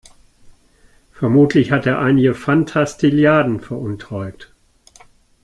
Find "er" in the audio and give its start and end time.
1.85-1.99